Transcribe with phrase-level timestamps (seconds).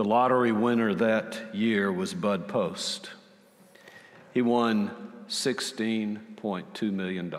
[0.00, 3.10] the lottery winner that year was Bud Post.
[4.32, 4.90] He won
[5.28, 7.34] $16.2 million.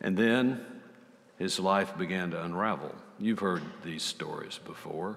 [0.00, 0.66] And then
[1.38, 2.92] his life began to unravel.
[3.20, 5.16] You've heard these stories before.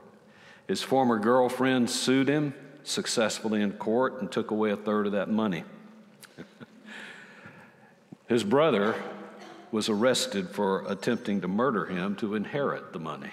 [0.68, 2.54] His former girlfriend sued him
[2.84, 5.64] successfully in court and took away a third of that money.
[8.28, 8.94] his brother
[9.72, 13.32] was arrested for attempting to murder him to inherit the money.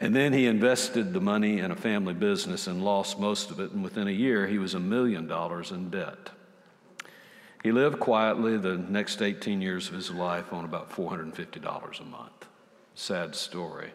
[0.00, 3.72] And then he invested the money in a family business and lost most of it,
[3.72, 6.30] and within a year, he was a million dollars in debt.
[7.64, 12.46] He lived quietly the next 18 years of his life on about $450 a month.
[12.94, 13.90] Sad story.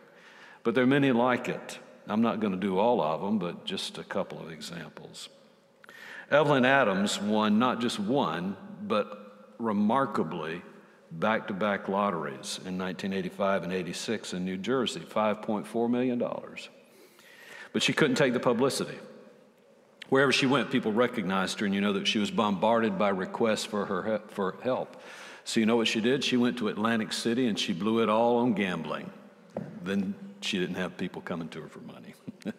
[0.64, 1.80] But there are many like it.
[2.08, 5.30] I'm not going to do all of them, but just a couple of examples.
[6.30, 10.62] Evelyn Adams won not just one, but remarkably
[11.20, 16.24] back to back lotteries in 1985 and 86 in New Jersey, $5.4 million.
[17.72, 18.98] But she couldn't take the publicity.
[20.10, 23.66] Wherever she went, people recognized her, and you know that she was bombarded by requests
[23.66, 25.02] for her for help.
[25.46, 26.24] So you know what she did?
[26.24, 29.12] She went to Atlantic City and she blew it all on gambling.
[29.84, 32.14] Then she didn't have people coming to her for money.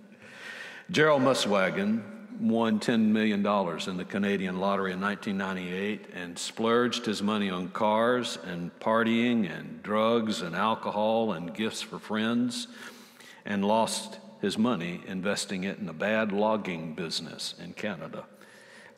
[0.90, 2.02] Gerald Muswagon
[2.40, 3.46] won $10 million
[3.88, 9.82] in the Canadian lottery in 1998 and splurged his money on cars and partying and
[9.82, 12.68] drugs and alcohol and gifts for friends
[13.44, 18.24] and lost his money investing it in a bad logging business in Canada.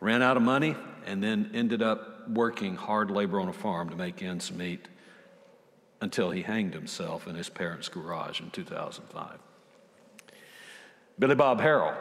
[0.01, 0.77] Ran out of money
[1.07, 4.89] and then ended up working hard labor on a farm to make ends meet
[6.01, 9.39] until he hanged himself in his parents' garage in 2005.
[11.19, 11.95] Billy Bob Harrell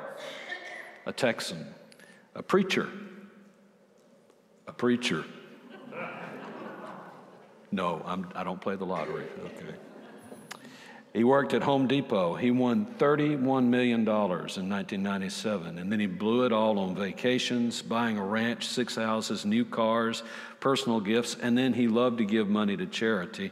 [1.06, 1.66] a Texan,
[2.34, 2.90] a preacher,
[4.68, 5.24] a preacher.
[7.72, 9.26] No, I'm, I do not play the lottery.
[9.46, 9.76] Okay.
[11.14, 12.36] He worked at Home Depot.
[12.36, 18.18] He won $31 million in 1997, and then he blew it all on vacations, buying
[18.18, 20.24] a ranch, six houses, new cars,
[20.60, 23.52] personal gifts, and then he loved to give money to charity.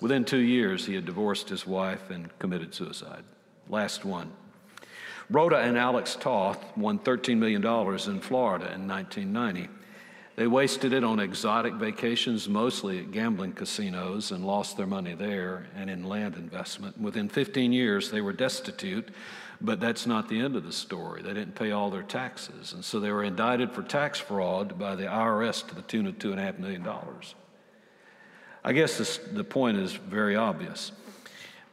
[0.00, 3.24] Within two years, he had divorced his wife and committed suicide.
[3.68, 4.32] Last one.
[5.30, 9.68] Rhoda and Alex Toth won $13 million in Florida in 1990.
[10.34, 15.66] They wasted it on exotic vacations, mostly at gambling casinos, and lost their money there
[15.76, 17.00] and in land investment.
[17.00, 19.10] Within 15 years, they were destitute,
[19.60, 21.22] but that's not the end of the story.
[21.22, 24.96] They didn't pay all their taxes, and so they were indicted for tax fraud by
[24.96, 26.88] the IRS to the tune of $2.5 million.
[28.64, 30.90] I guess this, the point is very obvious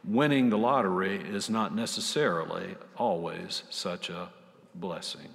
[0.04, 4.28] winning the lottery is not necessarily always such a
[4.74, 5.28] blessing.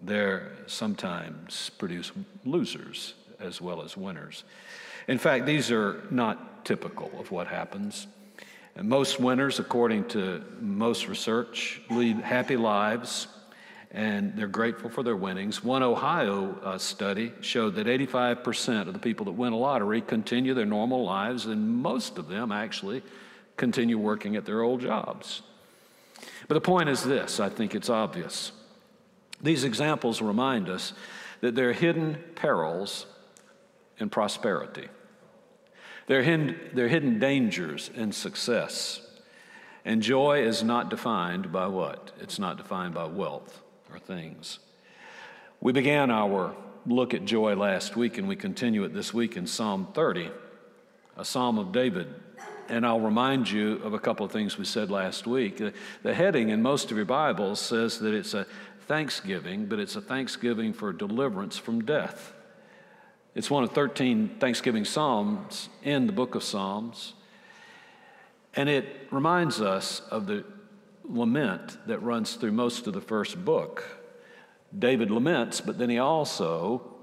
[0.00, 2.12] There sometimes produce
[2.44, 4.44] losers as well as winners.
[5.08, 8.06] In fact, these are not typical of what happens.
[8.74, 13.28] And most winners, according to most research, lead happy lives
[13.92, 15.64] and they're grateful for their winnings.
[15.64, 20.52] One Ohio uh, study showed that 85% of the people that win a lottery continue
[20.52, 23.02] their normal lives, and most of them actually
[23.56, 25.42] continue working at their old jobs.
[26.48, 28.52] But the point is this I think it's obvious.
[29.42, 30.92] These examples remind us
[31.40, 33.06] that there are hidden perils
[33.98, 34.88] in prosperity,
[36.06, 39.02] there are hidden, there are hidden dangers in success.
[39.84, 42.10] And joy is not defined by what?
[42.20, 43.62] It's not defined by wealth
[43.92, 44.58] or things.
[45.60, 46.56] We began our
[46.86, 50.30] look at joy last week, and we continue it this week in Psalm 30,
[51.16, 52.12] a psalm of David
[52.68, 55.60] and I'll remind you of a couple of things we said last week.
[56.02, 58.46] The heading in most of your Bibles says that it's a
[58.86, 62.32] thanksgiving, but it's a thanksgiving for deliverance from death.
[63.34, 67.12] It's one of 13 Thanksgiving Psalms in the book of Psalms.
[68.54, 70.44] And it reminds us of the
[71.04, 73.84] lament that runs through most of the first book.
[74.76, 76.94] David laments, but then he also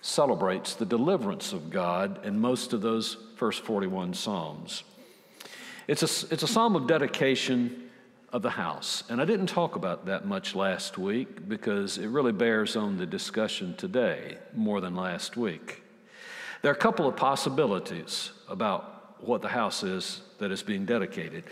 [0.00, 4.84] celebrates the deliverance of God in most of those first 41 Psalms.
[5.88, 7.88] It's a, it's a psalm of dedication
[8.30, 9.04] of the house.
[9.08, 13.06] And I didn't talk about that much last week because it really bears on the
[13.06, 15.82] discussion today more than last week.
[16.60, 21.44] There are a couple of possibilities about what the house is that is being dedicated.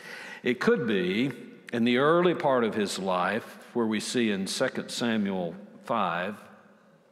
[0.42, 1.32] It could be
[1.72, 5.54] in the early part of his life, where we see in 2 Samuel
[5.84, 6.36] 5,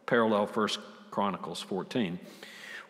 [0.04, 0.68] parallel 1
[1.10, 2.18] Chronicles 14,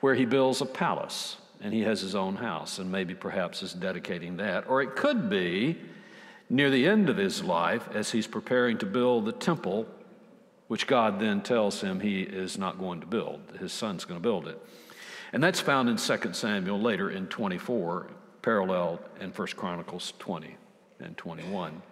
[0.00, 3.72] where he builds a palace and he has his own house and maybe perhaps is
[3.72, 4.68] dedicating that.
[4.68, 5.78] Or it could be
[6.50, 9.86] near the end of his life as he's preparing to build the temple,
[10.68, 13.40] which God then tells him he is not going to build.
[13.58, 14.60] His son's going to build it.
[15.32, 18.08] And that's found in 2 Samuel later in 24,
[18.42, 20.56] parallel in 1 Chronicles 20
[21.00, 21.82] and 21.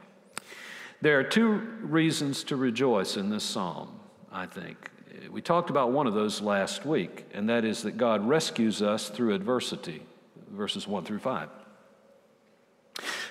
[1.01, 3.99] There are two reasons to rejoice in this psalm,
[4.31, 4.91] I think.
[5.31, 9.09] We talked about one of those last week, and that is that God rescues us
[9.09, 10.03] through adversity,
[10.51, 11.49] verses 1 through 5.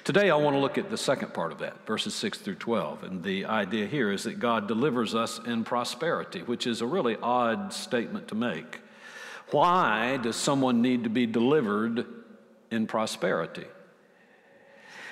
[0.03, 3.03] Today, I want to look at the second part of that, verses 6 through 12.
[3.03, 7.17] And the idea here is that God delivers us in prosperity, which is a really
[7.21, 8.79] odd statement to make.
[9.51, 12.05] Why does someone need to be delivered
[12.71, 13.65] in prosperity?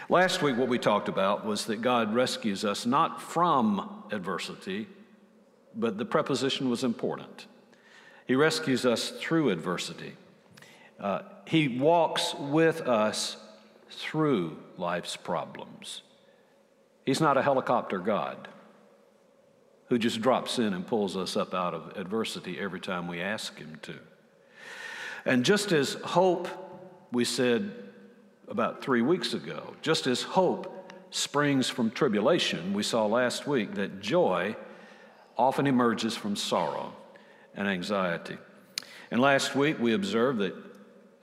[0.09, 4.87] Last week, what we talked about was that God rescues us not from adversity,
[5.75, 7.47] but the preposition was important.
[8.27, 10.13] He rescues us through adversity.
[10.99, 13.37] Uh, he walks with us
[13.89, 16.01] through life's problems.
[17.05, 18.47] He's not a helicopter God
[19.87, 23.57] who just drops in and pulls us up out of adversity every time we ask
[23.57, 23.95] Him to.
[25.25, 26.47] And just as hope,
[27.11, 27.71] we said,
[28.47, 29.75] about three weeks ago.
[29.81, 34.55] Just as hope springs from tribulation, we saw last week that joy
[35.39, 36.93] often emerges from sorrow
[37.55, 38.37] and anxiety.
[39.09, 40.53] And last week we observed that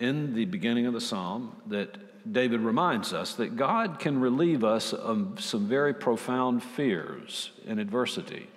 [0.00, 4.92] in the beginning of the psalm that David reminds us that God can relieve us
[4.92, 8.48] of some very profound fears in adversity.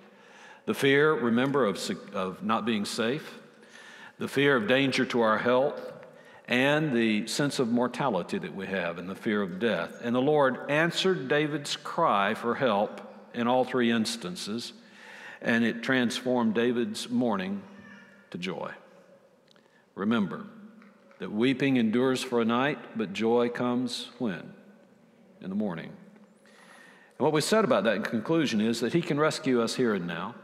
[0.64, 1.78] The fear, remember, of,
[2.14, 3.38] of not being safe,
[4.18, 5.92] the fear of danger to our health,
[6.48, 10.00] and the sense of mortality that we have and the fear of death.
[10.02, 13.00] And the Lord answered David's cry for help
[13.34, 14.72] in all three instances,
[15.42, 17.62] and it transformed David's mourning
[18.30, 18.72] to joy.
[19.94, 20.46] Remember
[21.18, 24.52] that weeping endures for a night, but joy comes when?
[25.40, 25.86] In the morning.
[25.86, 29.94] And what we said about that in conclusion is that He can rescue us here
[29.94, 30.34] and now.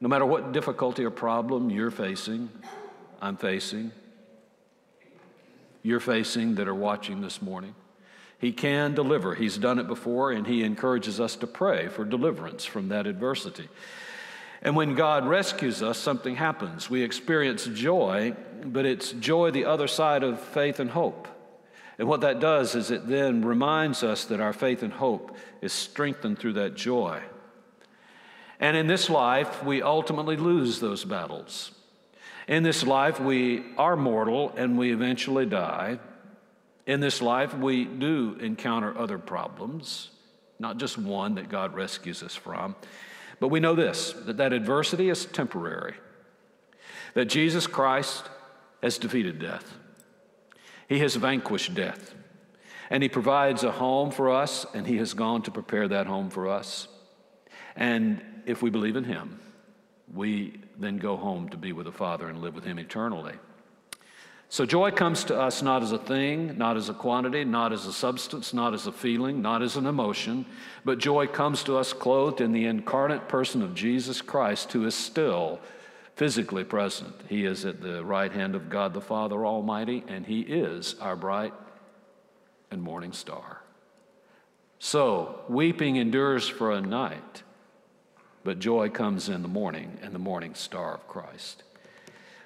[0.00, 2.50] No matter what difficulty or problem you're facing,
[3.20, 3.92] I'm facing,
[5.82, 7.74] you're facing that are watching this morning.
[8.38, 9.34] He can deliver.
[9.34, 13.68] He's done it before, and He encourages us to pray for deliverance from that adversity.
[14.62, 16.90] And when God rescues us, something happens.
[16.90, 18.34] We experience joy,
[18.64, 21.28] but it's joy the other side of faith and hope.
[21.98, 25.72] And what that does is it then reminds us that our faith and hope is
[25.72, 27.22] strengthened through that joy.
[28.60, 31.70] And in this life, we ultimately lose those battles.
[32.48, 35.98] In this life, we are mortal and we eventually die.
[36.86, 40.10] In this life, we do encounter other problems,
[40.58, 42.76] not just one that God rescues us from.
[43.40, 45.94] But we know this that that adversity is temporary,
[47.14, 48.24] that Jesus Christ
[48.82, 49.74] has defeated death,
[50.88, 52.14] He has vanquished death,
[52.88, 56.30] and He provides a home for us, and He has gone to prepare that home
[56.30, 56.88] for us.
[57.74, 59.40] And if we believe in Him,
[60.14, 63.34] we then go home to be with the Father and live with Him eternally.
[64.48, 67.86] So joy comes to us not as a thing, not as a quantity, not as
[67.86, 70.46] a substance, not as a feeling, not as an emotion,
[70.84, 74.94] but joy comes to us clothed in the incarnate person of Jesus Christ, who is
[74.94, 75.60] still
[76.14, 77.14] physically present.
[77.28, 81.16] He is at the right hand of God the Father Almighty, and He is our
[81.16, 81.52] bright
[82.70, 83.62] and morning star.
[84.78, 87.42] So, weeping endures for a night,
[88.44, 91.64] but joy comes in the morning and the morning star of Christ.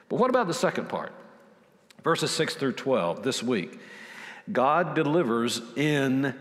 [0.09, 1.12] But what about the second part?
[2.02, 3.78] Verses 6 through 12 this week.
[4.50, 6.35] God delivers in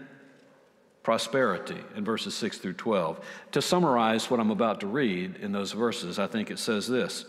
[1.03, 3.19] prosperity in verses 6 through 12.
[3.53, 7.25] To summarize what I'm about to read in those verses, I think it says this.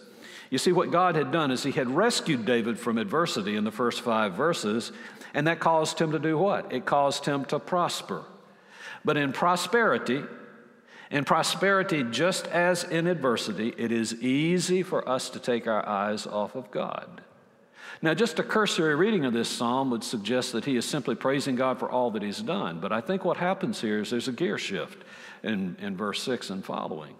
[0.50, 3.70] You see, what God had done is He had rescued David from adversity in the
[3.70, 4.92] first five verses,
[5.32, 6.72] and that caused him to do what?
[6.72, 8.24] It caused him to prosper.
[9.04, 10.24] But in prosperity,
[11.10, 16.26] in prosperity, just as in adversity, it is easy for us to take our eyes
[16.26, 17.22] off of God.
[18.02, 21.54] Now, just a cursory reading of this psalm would suggest that he is simply praising
[21.54, 22.80] God for all that he's done.
[22.80, 25.04] But I think what happens here is there's a gear shift
[25.42, 27.14] in, in verse 6 and following.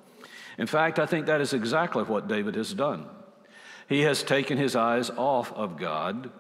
[0.57, 3.07] In fact, I think that is exactly what David has done.
[3.89, 6.31] He has taken his eyes off of God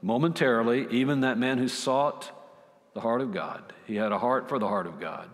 [0.00, 2.30] momentarily, even that man who sought
[2.94, 3.72] the heart of God.
[3.86, 5.28] He had a heart for the heart of God.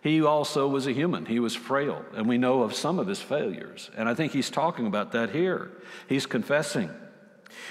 [0.00, 1.26] He also was a human.
[1.26, 3.90] He was frail, and we know of some of his failures.
[3.96, 5.72] And I think he's talking about that here.
[6.08, 6.90] He's confessing.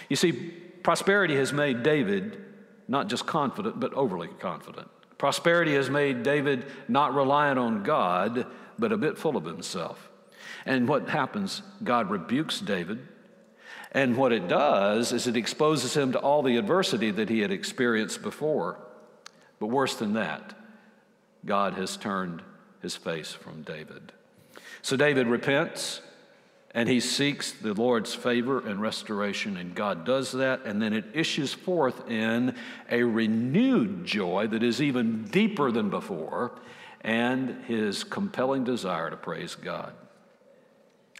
[0.09, 2.43] You see, prosperity has made David
[2.87, 4.89] not just confident, but overly confident.
[5.17, 8.45] Prosperity has made David not reliant on God,
[8.79, 10.09] but a bit full of himself.
[10.65, 11.61] And what happens?
[11.83, 13.07] God rebukes David.
[13.91, 17.51] And what it does is it exposes him to all the adversity that he had
[17.51, 18.77] experienced before.
[19.59, 20.53] But worse than that,
[21.45, 22.41] God has turned
[22.81, 24.11] his face from David.
[24.81, 26.01] So David repents
[26.71, 31.05] and he seeks the Lord's favor and restoration, and God does that, and then it
[31.13, 32.55] issues forth in
[32.91, 36.51] a renewed joy that is even deeper than before,
[37.01, 39.93] and his compelling desire to praise God.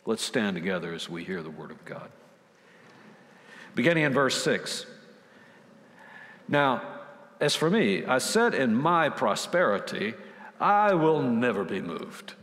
[0.05, 2.09] Let's stand together as we hear the word of God.
[3.75, 4.85] Beginning in verse 6.
[6.47, 6.81] Now,
[7.39, 10.13] as for me, I said in my prosperity,
[10.59, 12.33] I will never be moved.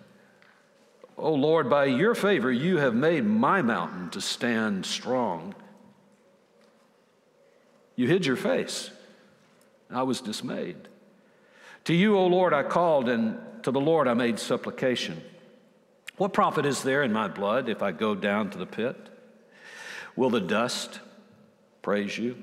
[1.16, 5.54] O oh Lord, by your favor, you have made my mountain to stand strong.
[7.94, 8.90] You hid your face.
[9.90, 10.76] I was dismayed.
[11.84, 15.22] To you, O Lord, I called, and to the Lord I made supplication.
[16.16, 18.96] What profit is there in my blood if I go down to the pit?
[20.16, 21.00] Will the dust
[21.82, 22.36] praise you?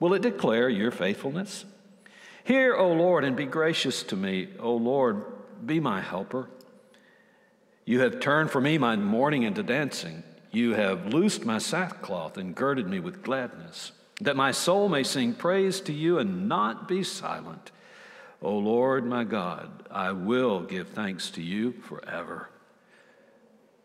[0.00, 1.64] Will it declare your faithfulness?
[2.44, 4.48] Hear, O Lord, and be gracious to me.
[4.58, 5.24] O Lord,
[5.64, 6.48] be my helper.
[7.84, 10.22] You have turned for me my mourning into dancing.
[10.50, 15.34] You have loosed my sackcloth and girded me with gladness, that my soul may sing
[15.34, 17.72] praise to you and not be silent.
[18.40, 22.48] O Lord my God, I will give thanks to you forever.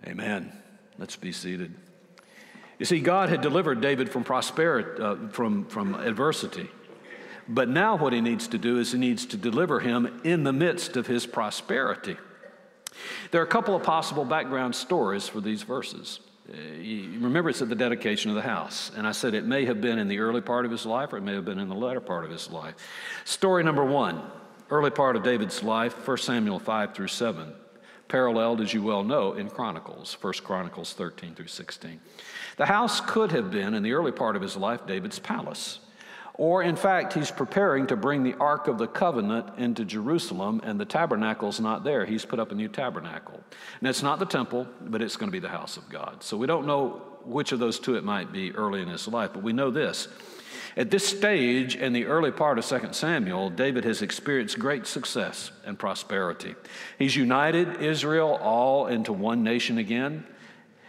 [0.06, 0.51] Amen.
[0.98, 1.74] Let's be seated.
[2.77, 6.70] You see, God had delivered David from prosperity, uh, from, from adversity.
[7.48, 10.53] But now what he needs to do is he needs to deliver him in the
[10.53, 12.18] midst of his prosperity.
[13.31, 16.19] There are a couple of possible background stories for these verses.
[16.51, 18.91] Uh, you remember, it's at the dedication of the house.
[18.96, 21.17] And I said it may have been in the early part of his life or
[21.17, 22.75] it may have been in the latter part of his life.
[23.25, 24.22] Story number one,
[24.69, 27.53] early part of David's life, 1 Samuel 5 through 7,
[28.08, 32.00] paralleled, as you well know, in Chronicles, 1 Chronicles 13 through 16.
[32.58, 35.79] The house could have been, in the early part of his life, David's palace.
[36.39, 40.79] Or, in fact, he's preparing to bring the Ark of the Covenant into Jerusalem, and
[40.79, 42.05] the tabernacle's not there.
[42.05, 43.43] He's put up a new tabernacle.
[43.81, 46.24] And it's not the temple, but it's going to be the house of God.
[46.24, 49.31] So we don't know which of those two it might be early in his life,
[49.34, 50.08] but we know this.
[50.77, 55.51] At this stage in the early part of 2 Samuel, David has experienced great success
[55.65, 56.55] and prosperity.
[56.98, 60.25] He's united Israel all into one nation again.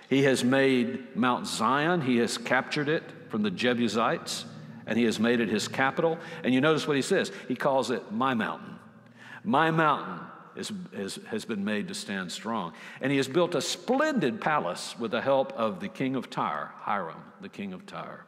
[0.09, 4.45] He has made Mount Zion, he has captured it from the Jebusites
[4.87, 6.18] and he has made it his capital.
[6.44, 8.76] And you notice what he says he calls it my mountain.
[9.44, 10.20] My mountain
[10.56, 12.72] is, is, has been made to stand strong.
[13.00, 16.72] And he has built a splendid palace with the help of the king of Tyre,
[16.80, 18.25] Hiram, the king of Tyre.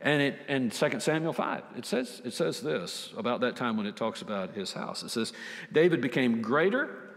[0.00, 3.86] And it, in 2 Samuel 5, it says, it says this about that time when
[3.86, 5.02] it talks about his house.
[5.02, 5.32] It says,
[5.72, 7.12] David became greater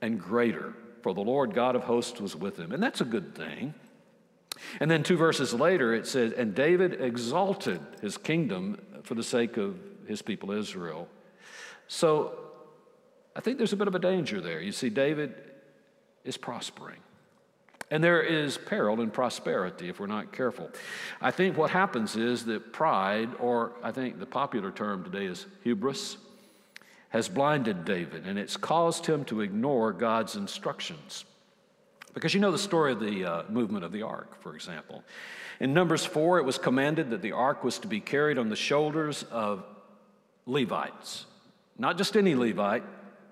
[0.00, 2.70] and greater, for the Lord God of hosts was with him.
[2.70, 3.74] And that's a good thing.
[4.80, 9.56] And then two verses later, it says, And David exalted his kingdom for the sake
[9.56, 11.08] of his people Israel.
[11.86, 12.38] So
[13.36, 14.60] I think there's a bit of a danger there.
[14.60, 15.34] You see, David
[16.24, 17.00] is prospering.
[17.90, 20.70] And there is peril in prosperity if we're not careful.
[21.22, 25.46] I think what happens is that pride, or I think the popular term today is
[25.62, 26.18] hubris,
[27.10, 31.24] has blinded David and it's caused him to ignore God's instructions.
[32.18, 35.04] Because you know the story of the uh, movement of the ark, for example.
[35.60, 38.56] In Numbers 4, it was commanded that the ark was to be carried on the
[38.56, 39.64] shoulders of
[40.44, 41.26] Levites.
[41.78, 42.82] Not just any Levite,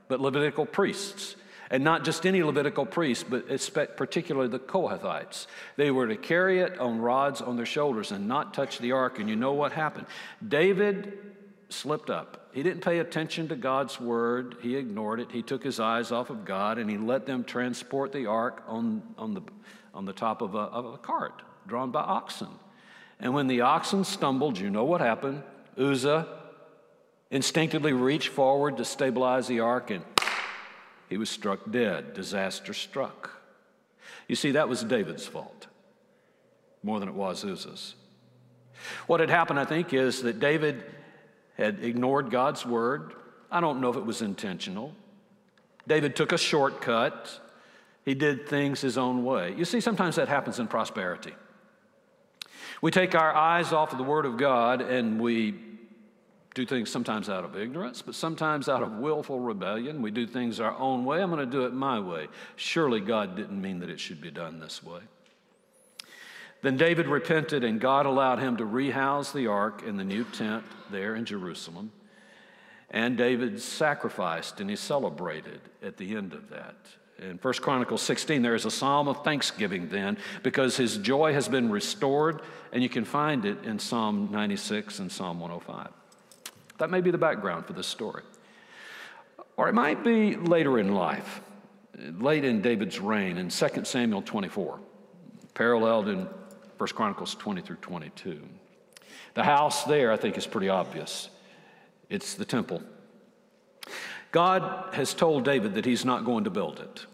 [0.06, 1.34] but Levitical priests.
[1.68, 5.48] And not just any Levitical priests, but particularly the Kohathites.
[5.74, 9.18] They were to carry it on rods on their shoulders and not touch the ark.
[9.18, 10.06] And you know what happened?
[10.46, 11.35] David
[11.68, 12.50] slipped up.
[12.52, 14.56] He didn't pay attention to God's word.
[14.60, 15.32] He ignored it.
[15.32, 19.02] He took his eyes off of God and he let them transport the ark on,
[19.18, 19.42] on, the,
[19.92, 22.48] on the top of a, of a cart drawn by oxen.
[23.18, 25.42] And when the oxen stumbled, you know what happened?
[25.76, 26.26] Uzzah
[27.30, 30.04] instinctively reached forward to stabilize the ark and
[31.08, 32.14] he was struck dead.
[32.14, 33.30] Disaster struck.
[34.28, 35.66] You see, that was David's fault
[36.82, 37.94] more than it was Uzzah's.
[39.06, 40.84] What had happened, I think, is that David
[41.56, 43.14] had ignored God's word.
[43.50, 44.94] I don't know if it was intentional.
[45.86, 47.40] David took a shortcut.
[48.04, 49.54] He did things his own way.
[49.56, 51.34] You see, sometimes that happens in prosperity.
[52.82, 55.54] We take our eyes off of the Word of God and we
[56.54, 60.00] do things sometimes out of ignorance, but sometimes out of willful rebellion.
[60.00, 61.22] We do things our own way.
[61.22, 62.28] I'm going to do it my way.
[62.56, 65.00] Surely God didn't mean that it should be done this way.
[66.62, 70.64] Then David repented, and God allowed him to rehouse the ark in the new tent
[70.90, 71.92] there in Jerusalem.
[72.90, 76.76] And David sacrificed and he celebrated at the end of that.
[77.18, 81.48] In 1 Chronicles 16, there is a psalm of thanksgiving then because his joy has
[81.48, 85.88] been restored, and you can find it in Psalm 96 and Psalm 105.
[86.78, 88.22] That may be the background for this story.
[89.56, 91.40] Or it might be later in life,
[92.18, 94.78] late in David's reign in 2 Samuel 24,
[95.54, 96.28] paralleled in
[96.78, 98.40] 1 Chronicles 20 through 22.
[99.34, 101.30] The house there, I think, is pretty obvious.
[102.08, 102.82] It's the temple.
[104.32, 107.06] God has told David that he's not going to build it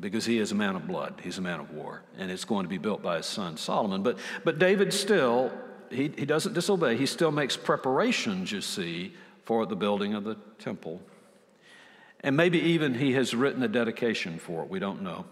[0.00, 1.20] because he is a man of blood.
[1.22, 4.02] He's a man of war, and it's going to be built by his son Solomon.
[4.02, 5.52] But, but David still,
[5.90, 6.96] he, he doesn't disobey.
[6.96, 9.14] He still makes preparations, you see,
[9.44, 11.00] for the building of the temple.
[12.20, 14.70] And maybe even he has written a dedication for it.
[14.70, 15.26] We don't know.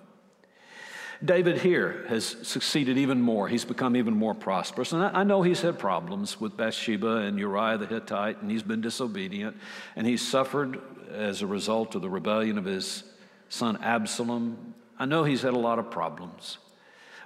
[1.22, 3.46] David here has succeeded even more.
[3.46, 4.92] He's become even more prosperous.
[4.92, 8.80] And I, know he's had problems with Bathsheba and Uriah the Hittite, and he's been
[8.80, 9.56] disobedient,
[9.96, 10.80] and he's suffered
[11.12, 13.04] as a result of the rebellion of his
[13.50, 14.74] son Absalom.
[14.98, 16.56] I know he's had a lot of problems,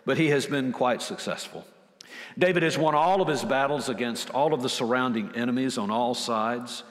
[0.04, 1.64] but he has been quite successful.
[2.36, 6.14] David has won all of his battles against all of the surrounding enemies on all
[6.14, 6.82] sides.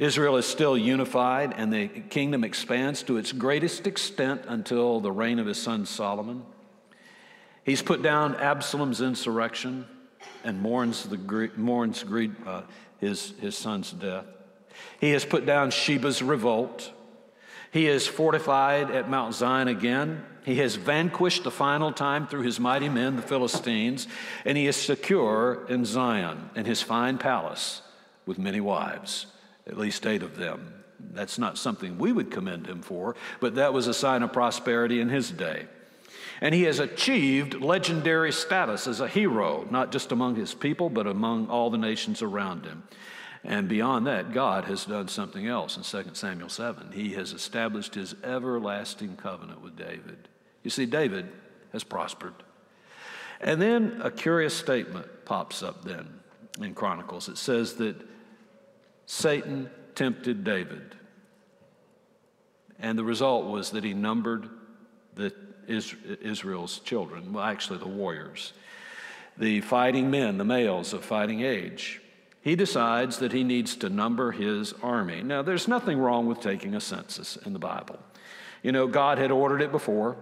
[0.00, 5.38] Israel is still unified, and the kingdom expands to its greatest extent until the reign
[5.38, 6.42] of his son Solomon.
[7.64, 9.86] He's put down Absalom's insurrection
[10.42, 12.02] and mourns, the, mourns
[12.46, 12.62] uh,
[12.98, 14.24] his, his son's death.
[15.00, 16.90] He has put down Sheba's revolt.
[17.70, 20.24] He is fortified at Mount Zion again.
[20.46, 24.08] He has vanquished the final time through his mighty men, the Philistines,
[24.46, 27.82] and he is secure in Zion in his fine palace
[28.24, 29.26] with many wives
[29.70, 30.74] at least eight of them.
[31.12, 35.00] That's not something we would commend him for, but that was a sign of prosperity
[35.00, 35.66] in his day.
[36.40, 41.06] And he has achieved legendary status as a hero, not just among his people, but
[41.06, 42.82] among all the nations around him.
[43.44, 46.92] And beyond that, God has done something else in 2 Samuel 7.
[46.92, 50.28] He has established his everlasting covenant with David.
[50.62, 51.30] You see, David
[51.72, 52.34] has prospered.
[53.40, 56.20] And then a curious statement pops up then
[56.60, 57.28] in Chronicles.
[57.28, 57.96] It says that
[59.10, 60.94] Satan tempted David.
[62.78, 64.48] And the result was that he numbered
[65.16, 65.34] the
[65.66, 68.52] Israel's children, well, actually, the warriors,
[69.36, 72.00] the fighting men, the males of fighting age.
[72.40, 75.24] He decides that he needs to number his army.
[75.24, 77.98] Now, there's nothing wrong with taking a census in the Bible.
[78.62, 80.18] You know, God had ordered it before.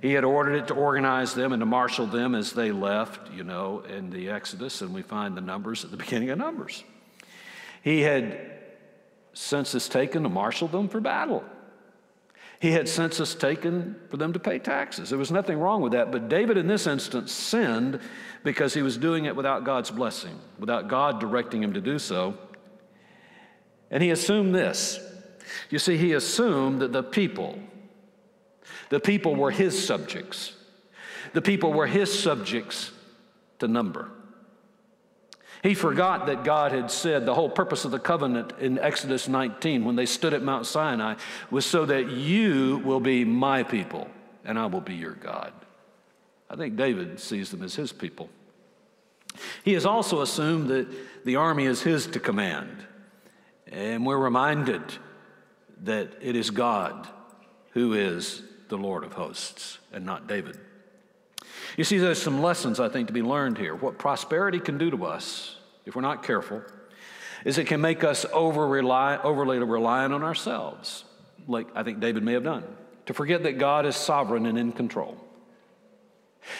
[0.00, 3.42] He had ordered it to organize them and to marshal them as they left, you
[3.42, 6.84] know, in the Exodus, and we find the numbers at the beginning of Numbers.
[7.88, 8.38] He had
[9.32, 11.42] census taken to marshal them for battle.
[12.60, 15.08] He had census taken for them to pay taxes.
[15.08, 16.12] There was nothing wrong with that.
[16.12, 18.00] But David, in this instance, sinned
[18.44, 22.36] because he was doing it without God's blessing, without God directing him to do so.
[23.90, 25.00] And he assumed this.
[25.70, 27.58] You see, he assumed that the people,
[28.90, 30.52] the people were his subjects.
[31.32, 32.90] The people were his subjects
[33.60, 34.10] to number.
[35.62, 39.84] He forgot that God had said the whole purpose of the covenant in Exodus 19
[39.84, 41.14] when they stood at Mount Sinai
[41.50, 44.08] was so that you will be my people
[44.44, 45.52] and I will be your God.
[46.48, 48.30] I think David sees them as his people.
[49.64, 50.88] He has also assumed that
[51.24, 52.84] the army is his to command.
[53.70, 54.82] And we're reminded
[55.82, 57.06] that it is God
[57.72, 60.58] who is the Lord of hosts and not David.
[61.78, 63.72] You see, there's some lessons I think to be learned here.
[63.72, 65.54] What prosperity can do to us,
[65.86, 66.60] if we're not careful,
[67.44, 71.04] is it can make us over rely, overly reliant on ourselves,
[71.46, 72.64] like I think David may have done,
[73.06, 75.16] to forget that God is sovereign and in control.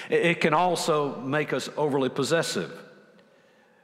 [0.09, 2.70] It can also make us overly possessive.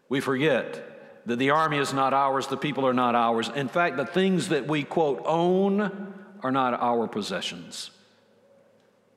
[0.09, 3.51] We forget that the army is not ours, the people are not ours.
[3.53, 7.91] In fact, the things that we, quote, own are not our possessions.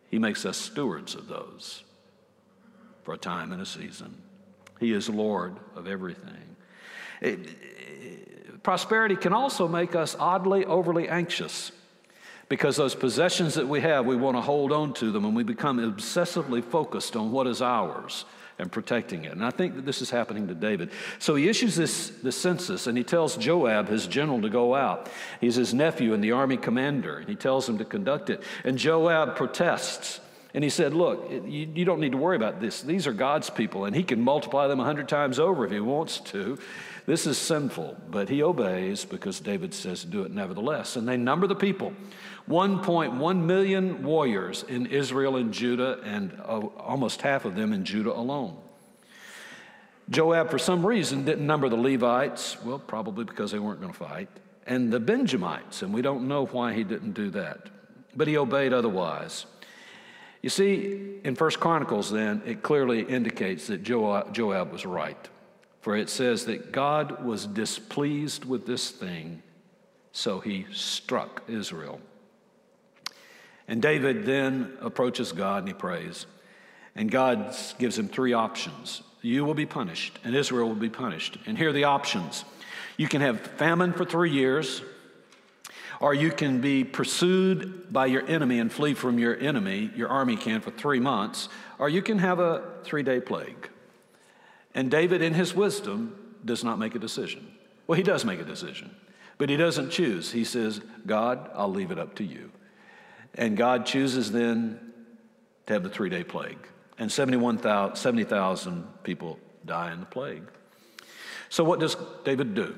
[0.10, 1.84] He makes us stewards of those
[3.08, 4.14] for a time and a season.
[4.82, 6.58] He is Lord of everything.
[7.22, 11.72] It, it, prosperity can also make us oddly overly anxious
[12.50, 15.44] because those possessions that we have, we want to hold on to them and we
[15.44, 18.26] become obsessively focused on what is ours
[18.60, 19.32] and protecting it.
[19.32, 20.92] And I think that this is happening to David.
[21.18, 25.10] So he issues this, this census and he tells Joab, his general, to go out.
[25.40, 28.44] He's his nephew and the army commander, and he tells him to conduct it.
[28.66, 30.20] And Joab protests
[30.58, 32.82] And he said, Look, you, you don't need to worry about this.
[32.82, 35.80] These are God's people, and he can multiply them a hundred times over if he
[35.80, 36.58] wants to.
[37.06, 40.96] This is sinful, but he obeys because David says, Do it nevertheless.
[40.96, 41.94] And they number the people
[42.50, 48.14] 1.1 million warriors in Israel and Judah, and uh, almost half of them in Judah
[48.14, 48.58] alone.
[50.10, 54.00] Joab, for some reason, didn't number the Levites, well, probably because they weren't going to
[54.00, 54.30] fight,
[54.66, 57.70] and the Benjamites, and we don't know why he didn't do that.
[58.16, 59.46] But he obeyed otherwise.
[60.48, 65.30] You see, in First Chronicles, then, it clearly indicates that Joab was right.
[65.82, 69.44] For it says that God was displeased with this thing,
[70.14, 72.00] so he struck Israel.
[73.68, 76.28] And David then approaches God and he prays.
[76.96, 81.38] And God gives him three options you will be punished, and Israel will be punished.
[81.46, 82.46] And here are the options
[82.96, 84.82] you can have famine for three years,
[86.00, 90.36] or you can be pursued by your enemy and flee from your enemy, your army
[90.36, 93.70] can, for three months, or you can have a three day plague.
[94.76, 97.52] And David, in his wisdom, does not make a decision.
[97.88, 98.96] Well, he does make a decision,
[99.38, 100.32] but he doesn't choose.
[100.32, 102.52] He says, God, I'll leave it up to you.
[103.34, 104.80] And God chooses then
[105.66, 106.68] to have the three day plague
[107.00, 110.44] and 70,000 people die in the plague.
[111.50, 112.78] So, what does David do?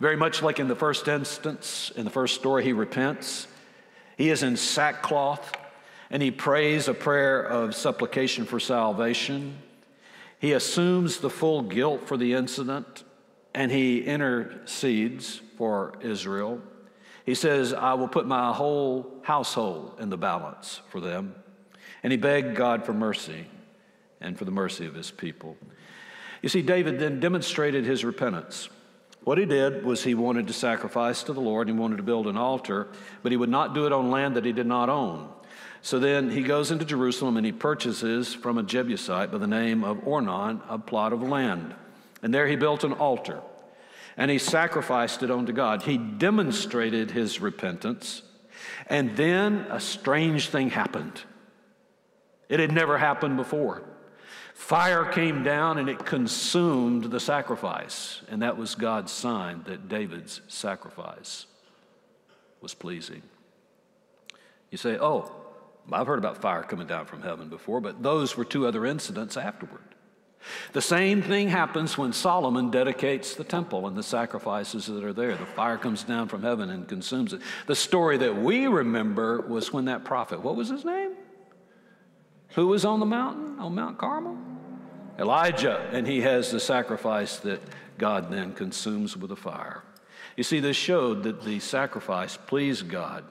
[0.00, 3.46] Very much like in the first instance, in the first story, he repents.
[4.16, 5.56] He is in sackcloth
[6.10, 9.58] and he prays a prayer of supplication for salvation.
[10.38, 13.04] He assumes the full guilt for the incident
[13.54, 16.60] and he intercedes for Israel.
[17.24, 21.34] He says, I will put my whole household in the balance for them.
[22.02, 23.46] And he begged God for mercy
[24.20, 25.56] and for the mercy of his people.
[26.42, 28.68] You see, David then demonstrated his repentance.
[29.24, 32.26] What he did was he wanted to sacrifice to the Lord, he wanted to build
[32.26, 32.88] an altar,
[33.22, 35.30] but he would not do it on land that he did not own.
[35.80, 39.82] So then he goes into Jerusalem and he purchases from a Jebusite by the name
[39.82, 41.74] of Ornan a plot of land.
[42.22, 43.42] And there he built an altar
[44.16, 45.82] and he sacrificed it unto God.
[45.82, 48.22] He demonstrated his repentance.
[48.86, 51.22] And then a strange thing happened.
[52.48, 53.82] It had never happened before.
[54.54, 58.22] Fire came down and it consumed the sacrifice.
[58.30, 61.46] And that was God's sign that David's sacrifice
[62.60, 63.22] was pleasing.
[64.70, 65.30] You say, oh,
[65.92, 69.36] I've heard about fire coming down from heaven before, but those were two other incidents
[69.36, 69.82] afterward.
[70.72, 75.36] The same thing happens when Solomon dedicates the temple and the sacrifices that are there.
[75.36, 77.40] The fire comes down from heaven and consumes it.
[77.66, 81.12] The story that we remember was when that prophet, what was his name?
[82.54, 84.38] Who was on the mountain, on Mount Carmel?
[85.18, 87.60] Elijah, and he has the sacrifice that
[87.98, 89.82] God then consumes with a fire.
[90.36, 93.24] You see, this showed that the sacrifice pleased God.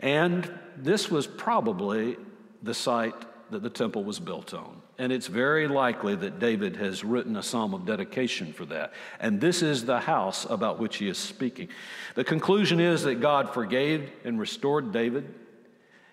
[0.00, 2.16] And this was probably
[2.62, 3.14] the site
[3.50, 4.80] that the temple was built on.
[4.98, 8.92] And it's very likely that David has written a psalm of dedication for that.
[9.18, 11.68] And this is the house about which he is speaking.
[12.14, 15.34] The conclusion is that God forgave and restored David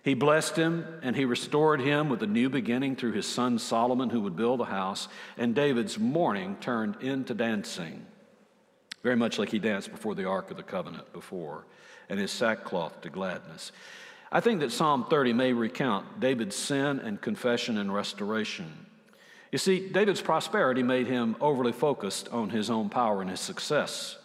[0.03, 4.09] he blessed him and he restored him with a new beginning through his son Solomon,
[4.09, 5.07] who would build a house.
[5.37, 8.05] And David's mourning turned into dancing,
[9.03, 11.65] very much like he danced before the Ark of the Covenant before,
[12.09, 13.71] and his sackcloth to gladness.
[14.31, 18.85] I think that Psalm 30 may recount David's sin and confession and restoration.
[19.51, 24.17] You see, David's prosperity made him overly focused on his own power and his success.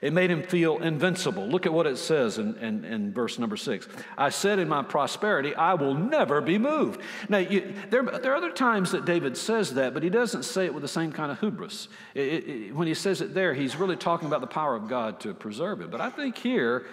[0.00, 1.46] It made him feel invincible.
[1.46, 3.86] Look at what it says in, in, in verse number six.
[4.16, 7.02] I said in my prosperity, I will never be moved.
[7.28, 10.64] Now, you, there, there, are other times that David says that, but he doesn't say
[10.64, 11.88] it with the same kind of hubris.
[12.14, 15.20] It, it, when he says it there, he's really talking about the power of God
[15.20, 15.90] to preserve it.
[15.90, 16.86] But I think here,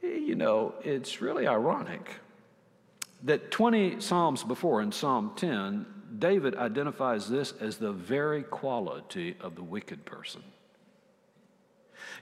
[0.00, 2.08] you know, it's really ironic
[3.24, 5.86] that 20 Psalms before, in Psalm 10,
[6.18, 10.42] David identifies this as the very quality of the wicked person.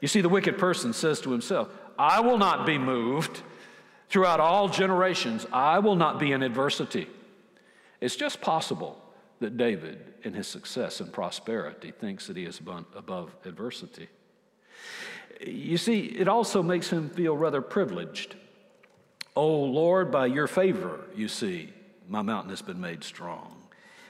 [0.01, 3.43] You see, the wicked person says to himself, I will not be moved.
[4.09, 7.09] Throughout all generations, I will not be in adversity.
[8.01, 9.03] It's just possible
[9.41, 14.09] that David, in his success and prosperity, thinks that he is above adversity.
[15.45, 18.37] You see, it also makes him feel rather privileged.
[19.35, 21.73] Oh Lord, by your favor, you see,
[22.09, 23.65] my mountain has been made strong.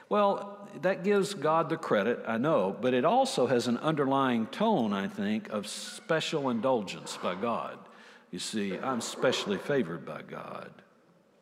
[0.09, 4.93] Well, that gives God the credit, I know, but it also has an underlying tone,
[4.93, 7.77] I think, of special indulgence by God.
[8.31, 10.69] You see, I'm specially favored by God,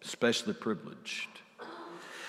[0.01, 1.29] specially privileged.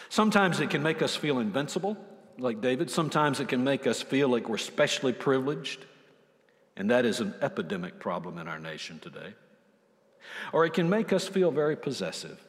[0.09, 1.97] Sometimes it can make us feel invincible,
[2.38, 2.90] like David.
[2.90, 5.85] Sometimes it can make us feel like we're specially privileged,
[6.77, 9.35] and that is an epidemic problem in our nation today.
[10.53, 12.40] Or it can make us feel very possessive.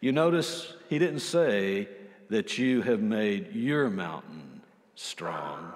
[0.00, 1.88] You notice he didn't say
[2.28, 4.62] that you have made your mountain
[4.94, 5.72] strong.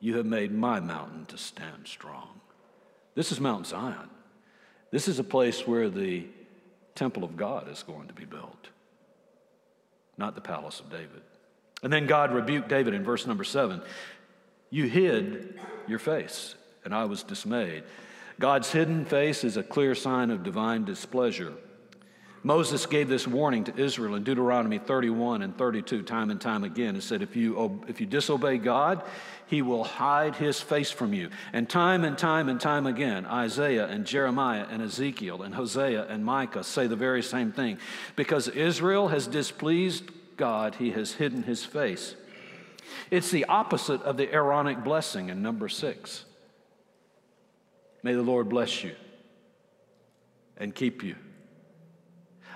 [0.00, 2.40] You have made my mountain to stand strong.
[3.14, 4.08] This is Mount Zion.
[4.90, 6.26] This is a place where the
[6.94, 8.68] temple of God is going to be built,
[10.16, 11.22] not the palace of David.
[11.82, 13.82] And then God rebuked David in verse number seven
[14.70, 17.84] You hid your face, and I was dismayed.
[18.38, 21.52] God's hidden face is a clear sign of divine displeasure.
[22.44, 26.96] Moses gave this warning to Israel in Deuteronomy 31 and 32 time and time again.
[26.96, 29.02] He said, if you, if you disobey God,
[29.46, 31.30] he will hide his face from you.
[31.52, 36.24] And time and time and time again, Isaiah and Jeremiah and Ezekiel and Hosea and
[36.24, 37.78] Micah say the very same thing.
[38.16, 42.16] Because Israel has displeased God, he has hidden his face.
[43.10, 46.24] It's the opposite of the Aaronic blessing in number six.
[48.02, 48.96] May the Lord bless you
[50.56, 51.14] and keep you.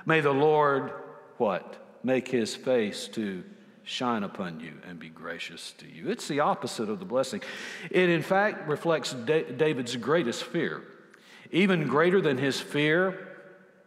[0.06, 0.92] May the Lord,
[1.36, 1.76] what?
[2.04, 3.42] Make his face to
[3.82, 6.08] shine upon you and be gracious to you.
[6.08, 7.42] It's the opposite of the blessing.
[7.90, 10.82] It, in fact, reflects David's greatest fear,
[11.50, 13.28] even greater than his fear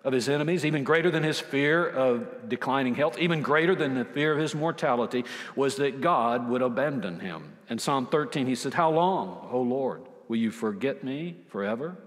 [0.04, 4.06] of his enemies, even greater than his fear of declining health, even greater than the
[4.06, 5.24] fear of his mortality,
[5.56, 7.54] was that God would abandon him.
[7.70, 11.98] In Psalm 13, he said, How long, O Lord, will you forget me forever?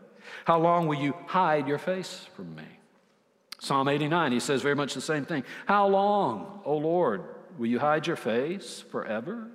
[0.45, 2.65] How long will you hide your face from me?
[3.63, 5.45] Psalm 89, he says very much the same thing.
[5.67, 7.23] How long, O Lord,
[7.57, 9.47] will you hide your face forever?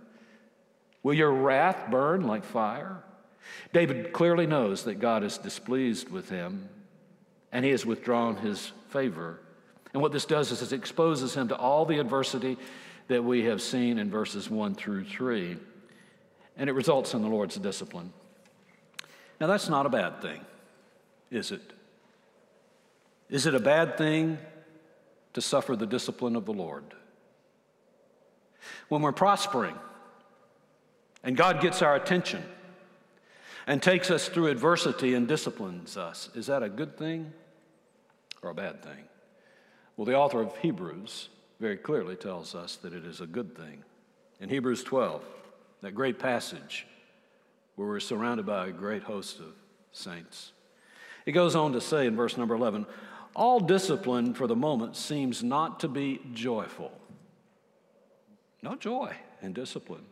[1.04, 3.04] Will your wrath burn like fire?
[3.74, 6.70] David clearly knows that God is displeased with him
[7.52, 9.42] and he has withdrawn his favor.
[9.92, 12.58] And what this does is it exposes him to all the adversity
[13.10, 15.58] that we have seen in verses 1 through 3.
[16.56, 18.14] And it results in the Lord's discipline.
[19.42, 20.46] Now, that's not a bad thing,
[21.30, 21.74] is it?
[23.30, 24.38] Is it a bad thing
[25.34, 26.84] to suffer the discipline of the Lord?
[28.90, 29.76] When we're prospering
[31.24, 32.44] and God gets our attention
[33.66, 37.34] and takes us through adversity and disciplines us, is that a good thing
[38.42, 39.04] or a bad thing?
[39.98, 43.84] Well, the author of Hebrews very clearly tells us that it is a good thing.
[44.40, 45.24] In Hebrews 12,
[45.82, 46.86] that great passage
[47.76, 49.54] where we're surrounded by a great host of
[49.92, 50.52] saints.
[51.26, 52.86] He goes on to say in verse number 11,
[53.38, 56.92] all discipline for the moment seems not to be joyful.
[58.64, 60.04] No joy in discipline.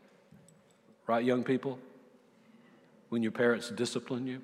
[1.08, 1.80] Right, young people?
[3.10, 4.42] When your parents discipline you,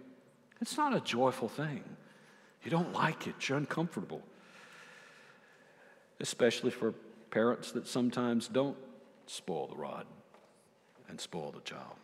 [0.59, 1.83] it's not a joyful thing.
[2.63, 4.23] You don't like it, you're uncomfortable.
[6.19, 6.93] Especially for
[7.29, 8.77] parents that sometimes don't
[9.27, 10.05] spoil the rod
[11.07, 11.95] and spoil the child.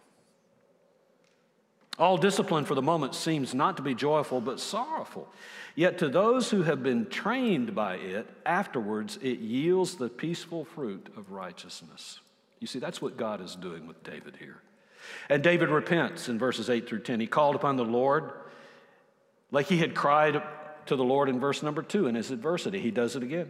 [2.00, 5.28] All discipline for the moment seems not to be joyful, but sorrowful.
[5.76, 11.08] Yet to those who have been trained by it, afterwards it yields the peaceful fruit
[11.18, 12.20] of righteousness.
[12.60, 14.62] You see, that's what God is doing with David here.
[15.30, 17.20] And David repents in verses 8 through 10.
[17.20, 18.32] He called upon the Lord
[19.52, 20.42] like he had cried
[20.88, 22.80] to the Lord in verse number 2 in his adversity.
[22.80, 23.50] He does it again.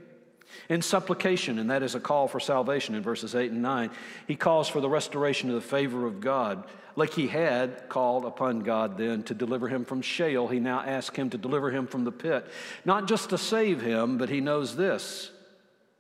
[0.70, 3.90] In supplication, and that is a call for salvation in verses 8 and 9,
[4.28, 6.64] he calls for the restoration of the favor of God.
[6.96, 11.16] Like he had called upon God then to deliver him from Sheol, he now asks
[11.16, 12.48] him to deliver him from the pit.
[12.86, 15.32] Not just to save him, but he knows this.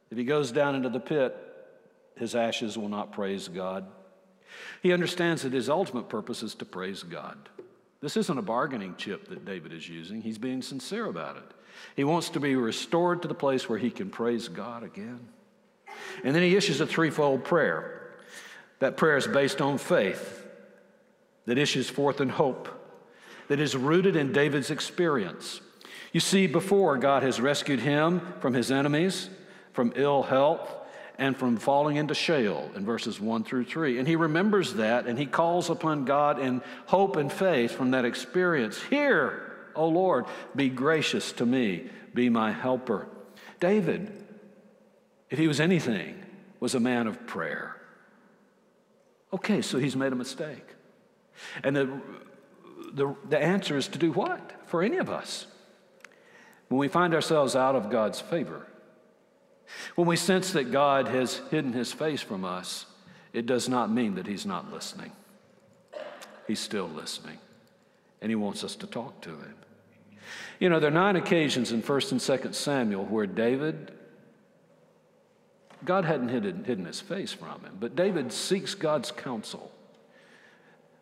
[0.09, 1.35] If he goes down into the pit,
[2.15, 3.85] his ashes will not praise God.
[4.81, 7.37] He understands that his ultimate purpose is to praise God.
[8.01, 11.51] This isn't a bargaining chip that David is using, he's being sincere about it.
[11.95, 15.27] He wants to be restored to the place where he can praise God again.
[16.23, 18.11] And then he issues a threefold prayer.
[18.79, 20.45] That prayer is based on faith,
[21.45, 22.69] that issues forth in hope,
[23.47, 25.61] that is rooted in David's experience.
[26.11, 29.29] You see, before God has rescued him from his enemies,
[29.73, 30.71] from ill health,
[31.17, 33.97] and from falling into Sheol in verses 1 through 3.
[33.97, 38.05] And he remembers that and he calls upon God in hope and faith from that
[38.05, 38.81] experience.
[38.83, 40.25] Hear, O Lord,
[40.55, 43.07] be gracious to me, be my helper.
[43.59, 44.11] David,
[45.29, 46.23] if he was anything,
[46.59, 47.75] was a man of prayer.
[49.33, 50.65] Okay, so he's made a mistake.
[51.63, 52.01] And the,
[52.93, 55.47] the, the answer is to do what for any of us?
[56.69, 58.67] When we find ourselves out of God's favor,
[59.95, 62.85] when we sense that God has hidden his face from us,
[63.33, 65.11] it does not mean that he's not listening.
[66.47, 67.37] He's still listening,
[68.21, 69.55] and he wants us to talk to him.
[70.59, 73.91] You know, there are nine occasions in 1st and 2nd Samuel where David,
[75.85, 79.71] God hadn't hidden, hidden his face from him, but David seeks God's counsel.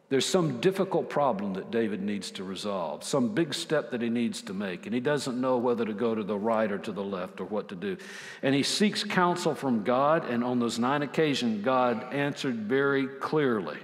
[0.08, 4.44] There's some difficult problem that David needs to resolve, some big step that he needs
[4.44, 7.04] to make, and he doesn't know whether to go to the right or to the
[7.04, 7.98] left or what to do.
[8.44, 13.78] And he seeks counsel from God, and on those nine occasions, God answered very clearly.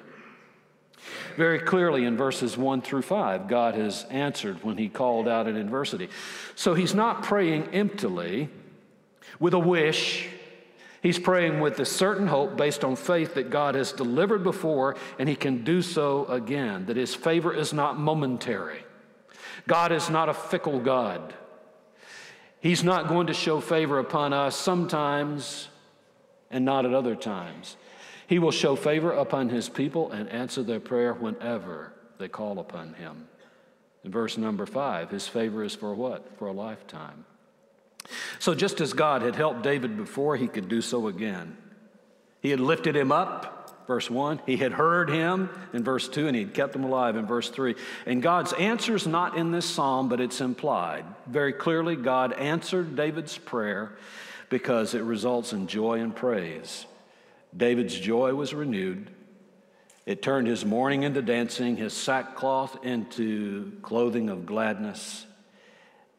[1.38, 5.56] Very clearly in verses 1 through 5, God has answered when he called out in
[5.56, 6.10] adversity.
[6.56, 8.50] So he's not praying emptily
[9.40, 10.28] with a wish
[11.02, 15.28] He's praying with a certain hope based on faith that God has delivered before and
[15.28, 18.84] he can do so again, that his favor is not momentary.
[19.68, 21.34] God is not a fickle God.
[22.60, 25.70] He's not going to show favor upon us sometimes
[26.52, 27.78] and not at other times.
[28.28, 32.94] He will show favor upon his people and answer their prayer whenever they call upon
[32.94, 33.28] him.
[34.04, 36.38] In verse number five, his favor is for what?
[36.38, 37.26] For a lifetime.
[38.40, 41.58] So, just as God had helped David before, he could do so again.
[42.42, 44.42] He had lifted him up, verse 1.
[44.46, 47.50] He had heard him in verse 2, and he had kept him alive in verse
[47.50, 47.76] 3.
[48.06, 51.06] And God's answer is not in this psalm, but it's implied.
[51.28, 53.92] Very clearly, God answered David's prayer
[54.50, 56.86] because it results in joy and praise.
[57.56, 59.10] David's joy was renewed.
[60.06, 65.26] It turned his mourning into dancing, his sackcloth into clothing of gladness.